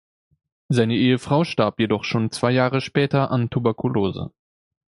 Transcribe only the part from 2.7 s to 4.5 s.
später an Tuberkulose.